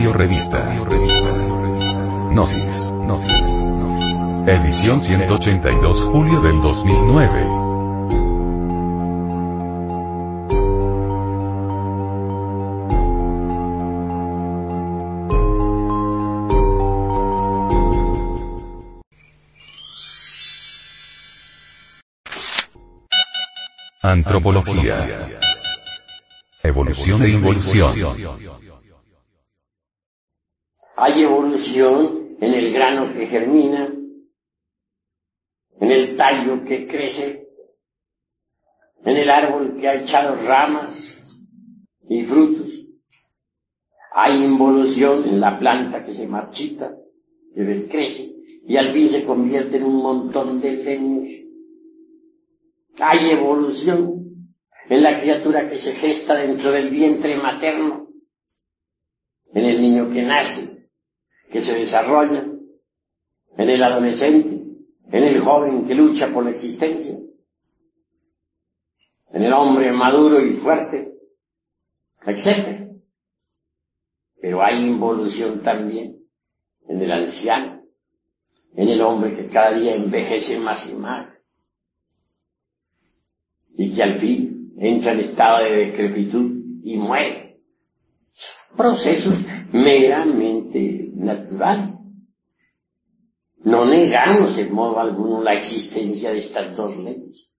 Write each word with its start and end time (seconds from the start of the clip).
Audio 0.00 0.14
Revista. 0.14 0.64
Gnosis. 2.32 2.90
Gnosis. 2.90 3.58
Edición 4.46 5.02
182 5.02 6.00
julio 6.04 6.40
del 6.40 6.58
2009. 6.62 7.44
Antropología. 24.00 25.28
Evolución 26.62 27.22
e 27.22 27.28
involución. 27.28 28.50
Hay 31.02 31.22
evolución 31.22 32.36
en 32.42 32.52
el 32.52 32.70
grano 32.74 33.10
que 33.14 33.26
germina, 33.26 33.90
en 35.80 35.90
el 35.90 36.14
tallo 36.14 36.62
que 36.62 36.86
crece, 36.86 37.48
en 39.06 39.16
el 39.16 39.30
árbol 39.30 39.78
que 39.80 39.88
ha 39.88 39.94
echado 39.94 40.36
ramas 40.46 41.16
y 42.06 42.22
frutos. 42.22 42.84
Hay 44.12 44.44
involución 44.44 45.26
en 45.26 45.40
la 45.40 45.58
planta 45.58 46.04
que 46.04 46.12
se 46.12 46.28
marchita, 46.28 46.94
que 47.54 47.88
crece 47.88 48.34
y 48.66 48.76
al 48.76 48.90
fin 48.90 49.08
se 49.08 49.24
convierte 49.24 49.78
en 49.78 49.84
un 49.84 50.02
montón 50.02 50.60
de 50.60 50.84
leños. 50.84 51.28
Hay 52.98 53.30
evolución 53.30 54.54
en 54.90 55.02
la 55.02 55.18
criatura 55.18 55.66
que 55.66 55.78
se 55.78 55.94
gesta 55.94 56.34
dentro 56.34 56.70
del 56.72 56.90
vientre 56.90 57.36
materno, 57.36 58.10
en 59.54 59.64
el 59.64 59.80
niño 59.80 60.12
que 60.12 60.22
nace, 60.22 60.79
que 61.50 61.60
se 61.60 61.74
desarrolla, 61.74 62.46
en 63.56 63.68
el 63.68 63.82
adolescente, 63.82 64.62
en 65.10 65.24
el 65.24 65.40
joven 65.40 65.86
que 65.86 65.94
lucha 65.94 66.28
por 66.28 66.44
la 66.44 66.50
existencia, 66.50 67.18
en 69.32 69.42
el 69.42 69.52
hombre 69.52 69.92
maduro 69.92 70.40
y 70.40 70.52
fuerte, 70.52 71.12
etc. 72.26 72.88
Pero 74.40 74.62
hay 74.62 74.86
involución 74.86 75.60
también 75.62 76.24
en 76.88 77.02
el 77.02 77.12
anciano, 77.12 77.84
en 78.74 78.88
el 78.88 79.00
hombre 79.02 79.36
que 79.36 79.46
cada 79.48 79.72
día 79.72 79.94
envejece 79.94 80.58
más 80.58 80.88
y 80.88 80.94
más, 80.94 81.44
y 83.74 83.94
que 83.94 84.02
al 84.02 84.18
fin 84.18 84.74
entra 84.78 85.12
en 85.12 85.20
estado 85.20 85.64
de 85.64 85.86
decrepitud 85.86 86.80
y 86.82 86.96
muere. 86.96 87.39
Procesos 88.76 89.34
meramente 89.72 91.10
naturales. 91.14 91.94
No 93.62 93.84
negamos 93.84 94.56
en 94.58 94.72
modo 94.72 94.98
alguno 95.00 95.42
la 95.42 95.54
existencia 95.54 96.30
de 96.30 96.38
estas 96.38 96.76
dos 96.76 96.96
leyes. 96.96 97.56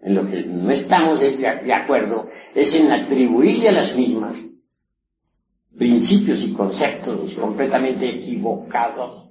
En 0.00 0.14
lo 0.14 0.28
que 0.28 0.44
no 0.44 0.70
estamos 0.70 1.20
de 1.20 1.74
acuerdo 1.74 2.26
es 2.54 2.74
en 2.76 2.90
atribuirle 2.92 3.68
a 3.68 3.72
las 3.72 3.96
mismas 3.96 4.36
principios 5.76 6.42
y 6.44 6.52
conceptos 6.52 7.34
completamente 7.34 8.08
equivocados 8.08 9.27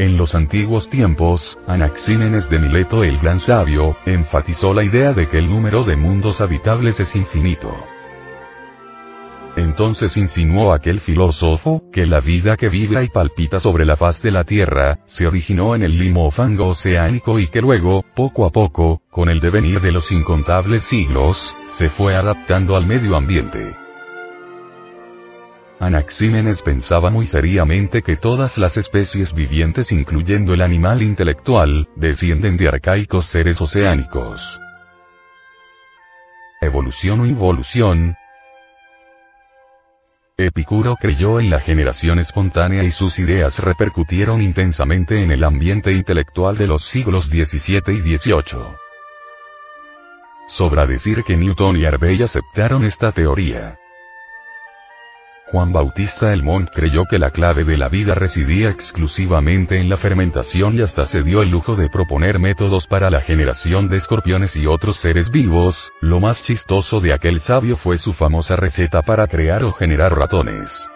en 0.00 0.16
los 0.16 0.34
antiguos 0.34 0.88
tiempos, 0.88 1.58
Anaxímenes 1.66 2.48
de 2.48 2.58
Mileto 2.58 3.04
el 3.04 3.18
gran 3.18 3.38
sabio, 3.38 3.98
enfatizó 4.06 4.72
la 4.72 4.82
idea 4.82 5.12
de 5.12 5.28
que 5.28 5.36
el 5.36 5.50
número 5.50 5.84
de 5.84 5.96
mundos 5.96 6.40
habitables 6.40 7.00
es 7.00 7.14
infinito. 7.14 7.70
Entonces 9.56 10.16
insinuó 10.16 10.72
aquel 10.72 11.00
filósofo, 11.00 11.82
que 11.92 12.06
la 12.06 12.20
vida 12.20 12.56
que 12.56 12.70
vibra 12.70 13.04
y 13.04 13.08
palpita 13.08 13.60
sobre 13.60 13.84
la 13.84 13.96
faz 13.98 14.22
de 14.22 14.30
la 14.30 14.44
Tierra, 14.44 15.00
se 15.04 15.26
originó 15.26 15.74
en 15.74 15.82
el 15.82 15.98
limo 15.98 16.30
fango 16.30 16.68
oceánico 16.68 17.38
y 17.38 17.48
que 17.48 17.60
luego, 17.60 18.02
poco 18.14 18.46
a 18.46 18.50
poco, 18.50 19.02
con 19.10 19.28
el 19.28 19.38
devenir 19.38 19.82
de 19.82 19.92
los 19.92 20.10
incontables 20.10 20.82
siglos, 20.82 21.54
se 21.66 21.90
fue 21.90 22.14
adaptando 22.14 22.74
al 22.74 22.86
medio 22.86 23.16
ambiente. 23.16 23.79
Anaxímenes 25.80 26.60
pensaba 26.60 27.08
muy 27.08 27.24
seriamente 27.26 28.02
que 28.02 28.14
todas 28.14 28.58
las 28.58 28.76
especies 28.76 29.32
vivientes 29.32 29.92
incluyendo 29.92 30.52
el 30.52 30.60
animal 30.60 31.00
intelectual, 31.00 31.88
descienden 31.96 32.58
de 32.58 32.68
arcaicos 32.68 33.24
seres 33.24 33.62
oceánicos. 33.62 34.46
Evolución 36.60 37.20
o 37.20 37.26
involución, 37.26 38.14
Epicuro 40.36 40.96
creyó 40.96 41.38
en 41.38 41.50
la 41.50 41.60
generación 41.60 42.18
espontánea 42.18 42.82
y 42.82 42.90
sus 42.90 43.18
ideas 43.18 43.58
repercutieron 43.58 44.40
intensamente 44.40 45.22
en 45.22 45.30
el 45.30 45.44
ambiente 45.44 45.92
intelectual 45.92 46.56
de 46.56 46.66
los 46.66 46.82
siglos 46.82 47.26
XVII 47.26 47.94
y 47.94 48.16
XVIII. 48.16 48.76
Sobra 50.46 50.86
decir 50.86 51.22
que 51.24 51.36
Newton 51.36 51.76
y 51.76 51.84
Arbey 51.84 52.22
aceptaron 52.22 52.84
esta 52.84 53.12
teoría. 53.12 53.78
Juan 55.50 55.72
Bautista 55.72 56.32
El 56.32 56.44
Mont 56.44 56.70
creyó 56.72 57.06
que 57.06 57.18
la 57.18 57.30
clave 57.30 57.64
de 57.64 57.76
la 57.76 57.88
vida 57.88 58.14
residía 58.14 58.70
exclusivamente 58.70 59.80
en 59.80 59.88
la 59.88 59.96
fermentación 59.96 60.76
y 60.76 60.80
hasta 60.80 61.04
se 61.04 61.24
dio 61.24 61.42
el 61.42 61.50
lujo 61.50 61.74
de 61.74 61.88
proponer 61.88 62.38
métodos 62.38 62.86
para 62.86 63.10
la 63.10 63.20
generación 63.20 63.88
de 63.88 63.96
escorpiones 63.96 64.54
y 64.54 64.66
otros 64.66 64.96
seres 64.96 65.30
vivos, 65.30 65.90
lo 66.00 66.20
más 66.20 66.44
chistoso 66.44 67.00
de 67.00 67.12
aquel 67.12 67.40
sabio 67.40 67.76
fue 67.76 67.98
su 67.98 68.12
famosa 68.12 68.54
receta 68.54 69.02
para 69.02 69.26
crear 69.26 69.64
o 69.64 69.72
generar 69.72 70.16
ratones. 70.16 70.88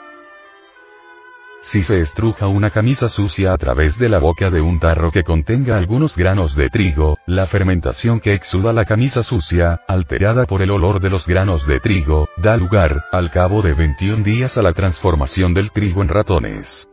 Si 1.65 1.83
se 1.83 1.99
estruja 1.99 2.47
una 2.47 2.69
camisa 2.69 3.09
sucia 3.09 3.55
a 3.55 3.57
través 3.57 3.99
de 3.99 4.11
la 4.11 4.19
boca 4.19 4.51
de 4.51 4.61
un 4.61 4.79
tarro 4.79 5.11
que 5.11 5.25
contenga 5.25 5.79
algunos 5.79 6.15
granos 6.15 6.55
de 6.55 6.69
trigo, 6.69 7.17
la 7.27 7.47
fermentación 7.47 8.21
que 8.21 8.35
exuda 8.35 8.75
la 8.75 8.85
camisa 8.85 9.23
sucia, 9.23 9.81
alterada 9.89 10.45
por 10.45 10.61
el 10.61 10.71
olor 10.71 11.01
de 11.01 11.09
los 11.09 11.27
granos 11.27 11.67
de 11.67 11.81
trigo, 11.81 12.29
da 12.37 12.59
lugar, 12.59 13.07
al 13.11 13.31
cabo 13.31 13.63
de 13.63 13.73
21 13.73 14.23
días 14.23 14.59
a 14.59 14.63
la 14.63 14.75
transformación 14.75 15.55
del 15.55 15.71
trigo 15.71 16.03
en 16.03 16.09
ratones. 16.09 16.87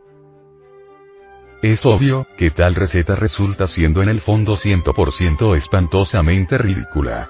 Es 1.60 1.84
obvio, 1.84 2.26
que 2.38 2.50
tal 2.50 2.74
receta 2.74 3.14
resulta 3.14 3.66
siendo 3.66 4.02
en 4.02 4.08
el 4.08 4.22
fondo 4.22 4.54
100% 4.54 5.54
espantosamente 5.54 6.56
ridícula. 6.56 7.28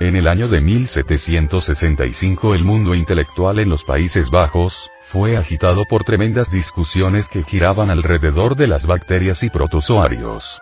En 0.00 0.16
el 0.16 0.28
año 0.28 0.48
de 0.48 0.62
1765 0.62 2.54
el 2.54 2.64
mundo 2.64 2.94
intelectual 2.94 3.58
en 3.58 3.68
los 3.68 3.84
Países 3.84 4.30
Bajos, 4.30 4.90
fue 5.10 5.36
agitado 5.36 5.84
por 5.88 6.04
tremendas 6.04 6.50
discusiones 6.52 7.28
que 7.28 7.42
giraban 7.42 7.90
alrededor 7.90 8.54
de 8.54 8.68
las 8.68 8.86
bacterias 8.86 9.42
y 9.42 9.50
protozoarios. 9.50 10.60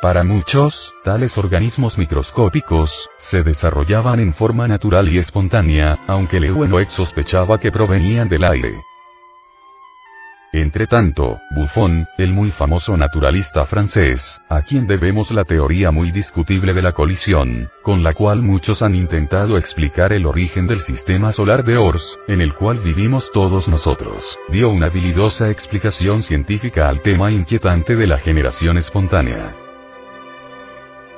Para 0.00 0.24
muchos, 0.24 0.94
tales 1.04 1.36
organismos 1.36 1.98
microscópicos, 1.98 3.10
se 3.18 3.42
desarrollaban 3.42 4.18
en 4.18 4.32
forma 4.32 4.66
natural 4.66 5.12
y 5.12 5.18
espontánea, 5.18 5.98
aunque 6.06 6.40
Leeuwenhoek 6.40 6.88
sospechaba 6.88 7.58
que 7.58 7.70
provenían 7.70 8.30
del 8.30 8.44
aire. 8.44 8.89
Entre 10.52 10.88
tanto, 10.88 11.40
Buffon, 11.50 12.08
el 12.18 12.32
muy 12.32 12.50
famoso 12.50 12.96
naturalista 12.96 13.64
francés, 13.66 14.40
a 14.48 14.62
quien 14.62 14.88
debemos 14.88 15.30
la 15.30 15.44
teoría 15.44 15.92
muy 15.92 16.10
discutible 16.10 16.74
de 16.74 16.82
la 16.82 16.90
colisión, 16.90 17.70
con 17.82 18.02
la 18.02 18.14
cual 18.14 18.42
muchos 18.42 18.82
han 18.82 18.96
intentado 18.96 19.56
explicar 19.56 20.12
el 20.12 20.26
origen 20.26 20.66
del 20.66 20.80
sistema 20.80 21.30
solar 21.30 21.62
de 21.62 21.76
Ors, 21.76 22.18
en 22.26 22.40
el 22.40 22.54
cual 22.54 22.80
vivimos 22.80 23.30
todos 23.30 23.68
nosotros, 23.68 24.40
dio 24.48 24.70
una 24.70 24.86
habilidosa 24.86 25.50
explicación 25.50 26.24
científica 26.24 26.88
al 26.88 27.00
tema 27.00 27.30
inquietante 27.30 27.94
de 27.94 28.08
la 28.08 28.18
generación 28.18 28.76
espontánea. 28.76 29.69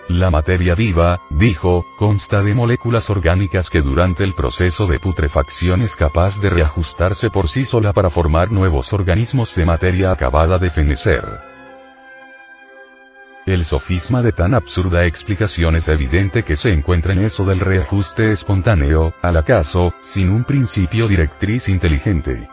La 0.08 0.30
materia 0.30 0.74
viva, 0.74 1.22
dijo, 1.30 1.86
consta 1.96 2.42
de 2.42 2.54
moléculas 2.54 3.08
orgánicas 3.08 3.70
que 3.70 3.80
durante 3.80 4.24
el 4.24 4.34
proceso 4.34 4.84
de 4.84 4.98
putrefacción 4.98 5.80
es 5.80 5.94
capaz 5.94 6.40
de 6.40 6.50
reajustarse 6.50 7.30
por 7.30 7.48
sí 7.48 7.64
sola 7.64 7.92
para 7.92 8.10
formar 8.10 8.50
nuevos 8.50 8.92
organismos 8.92 9.54
de 9.54 9.64
materia 9.64 10.10
acabada 10.10 10.58
de 10.58 10.70
fenecer. 10.70 11.24
El 13.46 13.64
sofisma 13.64 14.22
de 14.22 14.32
tan 14.32 14.54
absurda 14.54 15.04
explicación 15.04 15.76
es 15.76 15.88
evidente 15.88 16.42
que 16.42 16.56
se 16.56 16.72
encuentra 16.72 17.12
en 17.12 17.20
eso 17.20 17.44
del 17.44 17.60
reajuste 17.60 18.30
espontáneo, 18.30 19.14
al 19.22 19.36
acaso, 19.36 19.94
sin 20.00 20.30
un 20.30 20.44
principio 20.44 21.08
directriz 21.08 21.68
inteligente. 21.68 22.48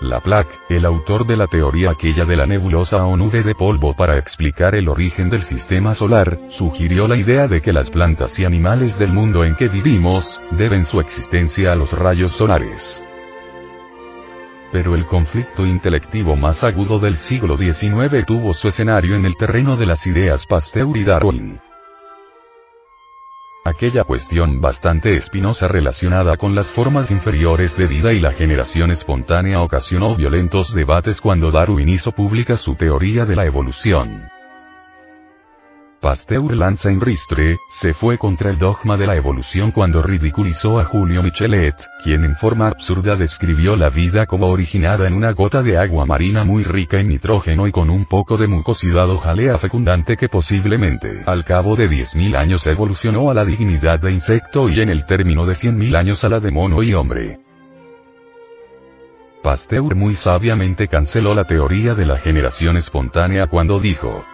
Laplace, 0.00 0.50
el 0.68 0.84
autor 0.84 1.26
de 1.26 1.38
la 1.38 1.46
teoría 1.46 1.90
aquella 1.90 2.26
de 2.26 2.36
la 2.36 2.46
nebulosa 2.46 3.06
o 3.06 3.16
nube 3.16 3.42
de 3.42 3.54
polvo 3.54 3.94
para 3.94 4.18
explicar 4.18 4.74
el 4.74 4.88
origen 4.88 5.30
del 5.30 5.42
sistema 5.42 5.94
solar, 5.94 6.38
sugirió 6.48 7.06
la 7.06 7.16
idea 7.16 7.48
de 7.48 7.62
que 7.62 7.72
las 7.72 7.90
plantas 7.90 8.38
y 8.38 8.44
animales 8.44 8.98
del 8.98 9.12
mundo 9.12 9.42
en 9.42 9.54
que 9.56 9.68
vivimos, 9.68 10.40
deben 10.50 10.84
su 10.84 11.00
existencia 11.00 11.72
a 11.72 11.76
los 11.76 11.92
rayos 11.92 12.32
solares. 12.32 13.02
Pero 14.70 14.94
el 14.94 15.06
conflicto 15.06 15.64
intelectivo 15.64 16.36
más 16.36 16.62
agudo 16.62 16.98
del 16.98 17.16
siglo 17.16 17.56
XIX 17.56 18.26
tuvo 18.26 18.52
su 18.52 18.68
escenario 18.68 19.14
en 19.14 19.24
el 19.24 19.36
terreno 19.36 19.76
de 19.76 19.86
las 19.86 20.06
ideas 20.06 20.44
Pasteur 20.44 20.94
y 20.94 21.04
Darwin. 21.04 21.58
Aquella 23.66 24.04
cuestión 24.04 24.60
bastante 24.60 25.14
espinosa 25.14 25.66
relacionada 25.66 26.36
con 26.36 26.54
las 26.54 26.70
formas 26.70 27.10
inferiores 27.10 27.76
de 27.76 27.88
vida 27.88 28.12
y 28.12 28.20
la 28.20 28.30
generación 28.30 28.92
espontánea 28.92 29.60
ocasionó 29.60 30.14
violentos 30.14 30.72
debates 30.72 31.20
cuando 31.20 31.50
Darwin 31.50 31.88
hizo 31.88 32.12
pública 32.12 32.56
su 32.56 32.76
teoría 32.76 33.24
de 33.24 33.34
la 33.34 33.44
evolución. 33.44 34.35
Pasteur 36.00 36.54
lanza 36.54 36.90
en 36.90 37.00
ristre, 37.00 37.58
se 37.70 37.94
fue 37.94 38.18
contra 38.18 38.50
el 38.50 38.58
dogma 38.58 38.98
de 38.98 39.06
la 39.06 39.16
evolución 39.16 39.70
cuando 39.70 40.02
ridiculizó 40.02 40.78
a 40.78 40.84
Julio 40.84 41.22
Michelet, 41.22 41.74
quien 42.04 42.24
en 42.24 42.36
forma 42.36 42.68
absurda 42.68 43.16
describió 43.16 43.76
la 43.76 43.88
vida 43.88 44.26
como 44.26 44.48
originada 44.48 45.08
en 45.08 45.14
una 45.14 45.32
gota 45.32 45.62
de 45.62 45.78
agua 45.78 46.04
marina 46.04 46.44
muy 46.44 46.64
rica 46.64 47.00
en 47.00 47.08
nitrógeno 47.08 47.66
y 47.66 47.72
con 47.72 47.88
un 47.88 48.04
poco 48.04 48.36
de 48.36 48.46
mucosidad 48.46 49.08
o 49.08 49.18
jalea 49.18 49.58
fecundante 49.58 50.18
que 50.18 50.28
posiblemente, 50.28 51.22
al 51.24 51.44
cabo 51.44 51.76
de 51.76 51.88
10.000 51.88 52.36
años 52.36 52.66
evolucionó 52.66 53.30
a 53.30 53.34
la 53.34 53.46
dignidad 53.46 53.98
de 53.98 54.12
insecto 54.12 54.68
y 54.68 54.80
en 54.80 54.90
el 54.90 55.06
término 55.06 55.46
de 55.46 55.54
100.000 55.54 55.96
años 55.96 56.22
a 56.24 56.28
la 56.28 56.40
de 56.40 56.50
mono 56.50 56.82
y 56.82 56.92
hombre. 56.92 57.40
Pasteur 59.42 59.94
muy 59.94 60.14
sabiamente 60.14 60.88
canceló 60.88 61.34
la 61.34 61.44
teoría 61.44 61.94
de 61.94 62.04
la 62.04 62.18
generación 62.18 62.76
espontánea 62.76 63.46
cuando 63.46 63.78
dijo, 63.78 64.24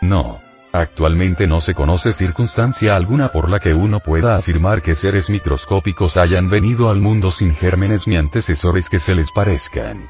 no. 0.00 0.40
Actualmente 0.72 1.48
no 1.48 1.60
se 1.60 1.74
conoce 1.74 2.12
circunstancia 2.12 2.94
alguna 2.94 3.32
por 3.32 3.50
la 3.50 3.58
que 3.58 3.74
uno 3.74 3.98
pueda 3.98 4.36
afirmar 4.36 4.82
que 4.82 4.94
seres 4.94 5.28
microscópicos 5.28 6.16
hayan 6.16 6.48
venido 6.48 6.90
al 6.90 7.00
mundo 7.00 7.32
sin 7.32 7.54
gérmenes 7.54 8.06
ni 8.06 8.16
antecesores 8.16 8.88
que 8.88 9.00
se 9.00 9.16
les 9.16 9.32
parezcan. 9.32 10.08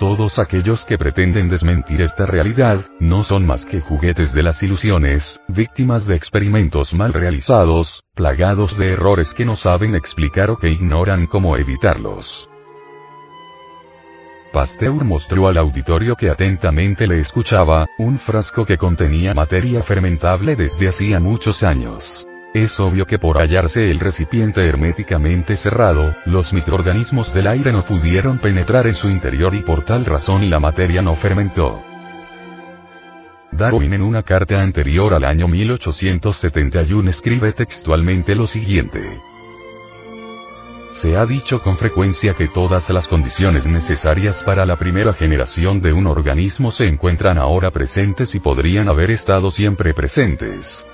Todos 0.00 0.38
aquellos 0.38 0.84
que 0.84 0.98
pretenden 0.98 1.48
desmentir 1.48 2.00
esta 2.00 2.26
realidad, 2.26 2.86
no 2.98 3.22
son 3.22 3.46
más 3.46 3.66
que 3.66 3.80
juguetes 3.80 4.32
de 4.32 4.42
las 4.42 4.62
ilusiones, 4.62 5.40
víctimas 5.46 6.06
de 6.06 6.16
experimentos 6.16 6.94
mal 6.94 7.12
realizados, 7.12 8.02
plagados 8.14 8.76
de 8.78 8.92
errores 8.94 9.34
que 9.34 9.44
no 9.44 9.56
saben 9.56 9.94
explicar 9.94 10.50
o 10.50 10.56
que 10.56 10.70
ignoran 10.70 11.26
cómo 11.26 11.56
evitarlos. 11.56 12.49
Pasteur 14.52 15.04
mostró 15.04 15.46
al 15.46 15.56
auditorio 15.58 16.16
que 16.16 16.28
atentamente 16.28 17.06
le 17.06 17.20
escuchaba, 17.20 17.86
un 17.98 18.18
frasco 18.18 18.64
que 18.64 18.76
contenía 18.76 19.32
materia 19.32 19.82
fermentable 19.82 20.56
desde 20.56 20.88
hacía 20.88 21.20
muchos 21.20 21.62
años. 21.62 22.26
Es 22.52 22.80
obvio 22.80 23.06
que 23.06 23.20
por 23.20 23.38
hallarse 23.38 23.88
el 23.88 24.00
recipiente 24.00 24.66
herméticamente 24.66 25.54
cerrado, 25.54 26.16
los 26.26 26.52
microorganismos 26.52 27.32
del 27.32 27.46
aire 27.46 27.70
no 27.70 27.84
pudieron 27.84 28.40
penetrar 28.40 28.88
en 28.88 28.94
su 28.94 29.08
interior 29.08 29.54
y 29.54 29.60
por 29.60 29.84
tal 29.84 30.04
razón 30.04 30.50
la 30.50 30.58
materia 30.58 31.00
no 31.00 31.14
fermentó. 31.14 31.80
Darwin 33.52 33.94
en 33.94 34.02
una 34.02 34.24
carta 34.24 34.60
anterior 34.60 35.14
al 35.14 35.24
año 35.24 35.46
1871 35.46 37.08
escribe 37.08 37.52
textualmente 37.52 38.34
lo 38.34 38.48
siguiente. 38.48 39.20
Se 40.92 41.16
ha 41.16 41.24
dicho 41.24 41.62
con 41.62 41.76
frecuencia 41.76 42.34
que 42.34 42.48
todas 42.48 42.90
las 42.90 43.06
condiciones 43.06 43.64
necesarias 43.64 44.40
para 44.40 44.66
la 44.66 44.76
primera 44.76 45.12
generación 45.12 45.80
de 45.80 45.92
un 45.92 46.06
organismo 46.08 46.72
se 46.72 46.84
encuentran 46.84 47.38
ahora 47.38 47.70
presentes 47.70 48.34
y 48.34 48.40
podrían 48.40 48.88
haber 48.88 49.12
estado 49.12 49.50
siempre 49.50 49.94
presentes. 49.94 50.84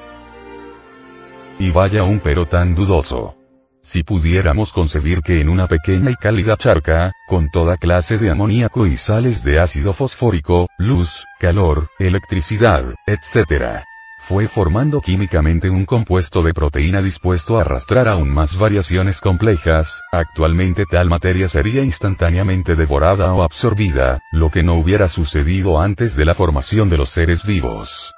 Y 1.58 1.70
vaya 1.70 2.04
un 2.04 2.20
pero 2.20 2.46
tan 2.46 2.74
dudoso. 2.74 3.36
Si 3.80 4.02
pudiéramos 4.02 4.72
concebir 4.72 5.20
que 5.22 5.40
en 5.40 5.48
una 5.48 5.66
pequeña 5.66 6.10
y 6.10 6.16
cálida 6.16 6.56
charca, 6.56 7.12
con 7.26 7.48
toda 7.48 7.76
clase 7.78 8.18
de 8.18 8.30
amoníaco 8.30 8.86
y 8.86 8.96
sales 8.96 9.44
de 9.44 9.60
ácido 9.60 9.94
fosfórico, 9.94 10.66
luz, 10.76 11.14
calor, 11.40 11.88
electricidad, 11.98 12.94
etc., 13.06 13.84
fue 14.28 14.48
formando 14.48 15.00
químicamente 15.00 15.70
un 15.70 15.84
compuesto 15.84 16.42
de 16.42 16.52
proteína 16.52 17.00
dispuesto 17.00 17.58
a 17.58 17.60
arrastrar 17.60 18.08
aún 18.08 18.28
más 18.28 18.58
variaciones 18.58 19.20
complejas, 19.20 20.02
actualmente 20.10 20.84
tal 20.84 21.08
materia 21.08 21.46
sería 21.46 21.82
instantáneamente 21.82 22.74
devorada 22.74 23.32
o 23.32 23.44
absorbida, 23.44 24.20
lo 24.32 24.50
que 24.50 24.64
no 24.64 24.74
hubiera 24.74 25.08
sucedido 25.08 25.80
antes 25.80 26.16
de 26.16 26.24
la 26.24 26.34
formación 26.34 26.90
de 26.90 26.98
los 26.98 27.10
seres 27.10 27.46
vivos. 27.46 28.12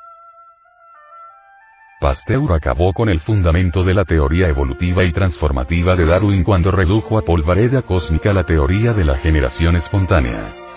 Pasteur 2.00 2.52
acabó 2.52 2.92
con 2.92 3.08
el 3.08 3.20
fundamento 3.20 3.82
de 3.82 3.92
la 3.92 4.04
teoría 4.04 4.48
evolutiva 4.48 5.04
y 5.04 5.12
transformativa 5.12 5.94
de 5.94 6.06
Darwin 6.06 6.44
cuando 6.44 6.70
redujo 6.70 7.18
a 7.18 7.22
polvareda 7.22 7.82
cósmica 7.82 8.32
la 8.32 8.44
teoría 8.44 8.94
de 8.94 9.04
la 9.04 9.16
generación 9.16 9.76
espontánea. 9.76 10.67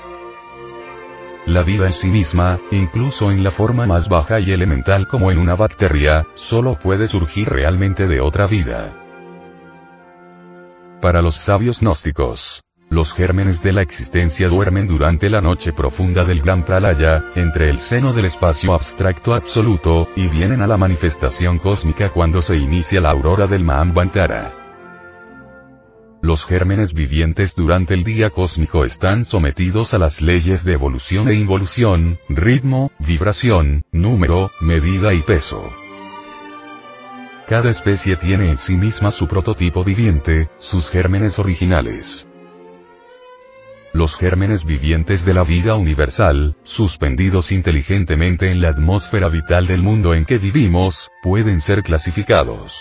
La 1.47 1.63
vida 1.63 1.87
en 1.87 1.93
sí 1.93 2.09
misma, 2.09 2.59
incluso 2.69 3.31
en 3.31 3.43
la 3.43 3.49
forma 3.49 3.87
más 3.87 4.07
baja 4.07 4.39
y 4.39 4.51
elemental 4.51 5.07
como 5.07 5.31
en 5.31 5.39
una 5.39 5.55
bacteria, 5.55 6.27
solo 6.35 6.77
puede 6.77 7.07
surgir 7.07 7.49
realmente 7.49 8.07
de 8.07 8.21
otra 8.21 8.45
vida. 8.45 8.93
Para 11.01 11.23
los 11.23 11.35
sabios 11.35 11.81
gnósticos, 11.81 12.61
los 12.91 13.13
gérmenes 13.13 13.63
de 13.63 13.71
la 13.71 13.81
existencia 13.81 14.49
duermen 14.49 14.85
durante 14.85 15.31
la 15.31 15.41
noche 15.41 15.73
profunda 15.73 16.23
del 16.25 16.41
gran 16.41 16.63
pralaya, 16.63 17.23
entre 17.35 17.71
el 17.71 17.79
seno 17.79 18.13
del 18.13 18.25
espacio 18.25 18.75
abstracto 18.75 19.33
absoluto, 19.33 20.09
y 20.15 20.27
vienen 20.27 20.61
a 20.61 20.67
la 20.67 20.77
manifestación 20.77 21.57
cósmica 21.57 22.09
cuando 22.11 22.43
se 22.43 22.55
inicia 22.55 23.01
la 23.01 23.09
aurora 23.09 23.47
del 23.47 23.63
Mahambantara. 23.63 24.60
Los 26.23 26.45
gérmenes 26.45 26.93
vivientes 26.93 27.55
durante 27.55 27.95
el 27.95 28.03
día 28.03 28.29
cósmico 28.29 28.85
están 28.85 29.25
sometidos 29.25 29.95
a 29.95 29.97
las 29.97 30.21
leyes 30.21 30.63
de 30.63 30.73
evolución 30.73 31.27
e 31.29 31.33
involución, 31.33 32.19
ritmo, 32.29 32.91
vibración, 32.99 33.85
número, 33.91 34.51
medida 34.61 35.15
y 35.15 35.21
peso. 35.21 35.67
Cada 37.47 37.71
especie 37.71 38.17
tiene 38.17 38.49
en 38.49 38.57
sí 38.57 38.75
misma 38.75 39.09
su 39.09 39.27
prototipo 39.27 39.83
viviente, 39.83 40.51
sus 40.57 40.89
gérmenes 40.89 41.39
originales. 41.39 42.27
Los 43.91 44.15
gérmenes 44.15 44.63
vivientes 44.63 45.25
de 45.25 45.33
la 45.33 45.43
vida 45.43 45.75
universal, 45.75 46.55
suspendidos 46.61 47.51
inteligentemente 47.51 48.51
en 48.51 48.61
la 48.61 48.69
atmósfera 48.69 49.27
vital 49.27 49.65
del 49.65 49.81
mundo 49.81 50.13
en 50.13 50.25
que 50.25 50.37
vivimos, 50.37 51.09
pueden 51.23 51.61
ser 51.61 51.81
clasificados. 51.81 52.79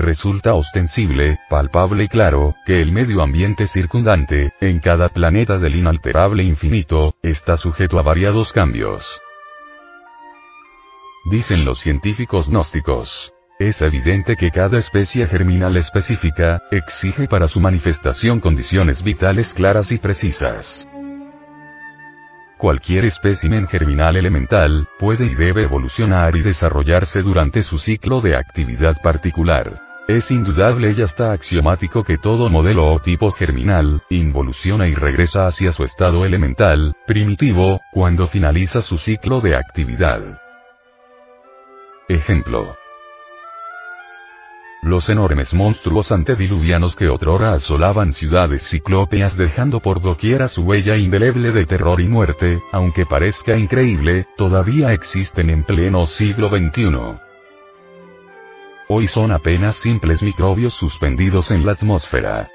Resulta 0.00 0.54
ostensible, 0.54 1.40
palpable 1.50 2.04
y 2.04 2.08
claro, 2.08 2.54
que 2.64 2.80
el 2.80 2.90
medio 2.90 3.20
ambiente 3.20 3.66
circundante, 3.66 4.54
en 4.58 4.78
cada 4.78 5.10
planeta 5.10 5.58
del 5.58 5.76
inalterable 5.76 6.42
infinito, 6.42 7.16
está 7.22 7.58
sujeto 7.58 7.98
a 7.98 8.02
variados 8.02 8.54
cambios. 8.54 9.20
Dicen 11.30 11.66
los 11.66 11.80
científicos 11.80 12.48
gnósticos. 12.48 13.34
Es 13.58 13.82
evidente 13.82 14.36
que 14.36 14.50
cada 14.50 14.78
especie 14.78 15.26
germinal 15.26 15.76
específica, 15.76 16.62
exige 16.70 17.28
para 17.28 17.46
su 17.46 17.60
manifestación 17.60 18.40
condiciones 18.40 19.02
vitales 19.02 19.52
claras 19.52 19.92
y 19.92 19.98
precisas. 19.98 20.88
Cualquier 22.56 23.04
espécimen 23.04 23.68
germinal 23.68 24.16
elemental, 24.16 24.88
puede 24.98 25.26
y 25.26 25.34
debe 25.34 25.64
evolucionar 25.64 26.36
y 26.36 26.40
desarrollarse 26.40 27.20
durante 27.20 27.62
su 27.62 27.78
ciclo 27.78 28.22
de 28.22 28.36
actividad 28.36 28.96
particular. 29.02 29.89
Es 30.10 30.32
indudable 30.32 30.92
y 30.96 31.02
hasta 31.02 31.30
axiomático 31.30 32.02
que 32.02 32.18
todo 32.18 32.50
modelo 32.50 32.92
o 32.92 32.98
tipo 32.98 33.30
germinal, 33.30 34.02
involuciona 34.10 34.88
y 34.88 34.94
regresa 34.96 35.46
hacia 35.46 35.70
su 35.70 35.84
estado 35.84 36.24
elemental, 36.24 36.96
primitivo, 37.06 37.80
cuando 37.92 38.26
finaliza 38.26 38.82
su 38.82 38.98
ciclo 38.98 39.40
de 39.40 39.54
actividad. 39.54 40.40
Ejemplo. 42.08 42.74
Los 44.82 45.08
enormes 45.08 45.54
monstruos 45.54 46.10
antediluvianos 46.10 46.96
que 46.96 47.08
otrora 47.08 47.52
asolaban 47.52 48.12
ciudades 48.12 48.64
ciclópeas 48.64 49.36
dejando 49.36 49.78
por 49.78 50.00
doquiera 50.00 50.48
su 50.48 50.62
huella 50.62 50.96
indeleble 50.96 51.52
de 51.52 51.66
terror 51.66 52.00
y 52.00 52.08
muerte, 52.08 52.60
aunque 52.72 53.06
parezca 53.06 53.56
increíble, 53.56 54.26
todavía 54.36 54.92
existen 54.92 55.50
en 55.50 55.62
pleno 55.62 56.04
siglo 56.06 56.48
XXI. 56.48 57.29
Hoy 58.92 59.06
son 59.06 59.30
apenas 59.30 59.76
simples 59.76 60.20
microbios 60.20 60.74
suspendidos 60.74 61.52
en 61.52 61.64
la 61.64 61.72
atmósfera. 61.72 62.50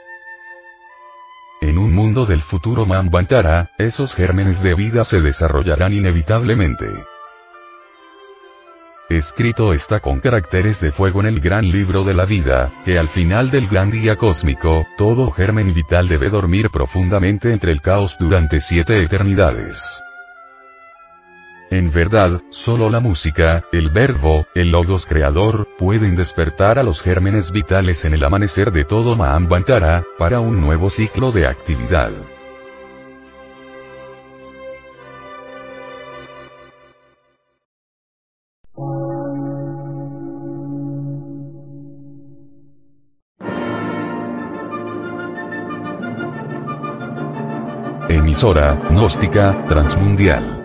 En 1.62 1.78
un 1.78 1.94
mundo 1.94 2.26
del 2.26 2.42
futuro 2.42 2.86
Mambantara, 2.86 3.72
esos 3.78 4.14
gérmenes 4.14 4.62
de 4.62 4.76
vida 4.76 5.06
se 5.06 5.22
desarrollarán 5.22 5.94
inevitablemente. 5.94 6.88
Escrito 9.10 9.72
está 9.72 10.02
con 10.02 10.20
caracteres 10.20 10.82
de 10.82 10.92
fuego 10.92 11.22
en 11.22 11.28
el 11.28 11.40
gran 11.40 11.72
libro 11.72 12.04
de 12.04 12.14
la 12.14 12.26
vida, 12.26 12.74
que 12.84 13.00
al 13.00 13.08
final 13.08 13.50
del 13.50 13.70
gran 13.70 13.90
día 13.90 14.18
cósmico, 14.18 14.86
todo 14.98 15.32
germen 15.32 15.74
vital 15.74 16.10
debe 16.10 16.30
dormir 16.30 16.70
profundamente 16.70 17.54
entre 17.54 17.72
el 17.72 17.80
caos 17.80 18.18
durante 18.20 18.60
siete 18.60 19.02
eternidades. 19.02 19.82
En 21.76 21.92
verdad, 21.92 22.42
solo 22.52 22.90
la 22.90 23.02
música, 23.02 23.66
el 23.74 23.90
verbo, 23.90 24.48
el 24.56 24.72
logos 24.72 25.06
creador, 25.06 25.68
pueden 25.78 26.16
despertar 26.16 26.80
a 26.80 26.84
los 26.84 27.02
gérmenes 27.02 27.52
vitales 27.52 28.06
en 28.06 28.14
el 28.14 28.24
amanecer 28.24 28.72
de 28.72 28.86
todo 28.86 29.18
Mahambantara, 29.18 30.06
para 30.18 30.40
un 30.40 30.62
nuevo 30.62 30.90
ciclo 30.90 31.34
de 31.34 31.48
actividad. 31.48 32.14
Emisora, 48.08 48.80
gnóstica, 48.92 49.66
transmundial. 49.68 50.65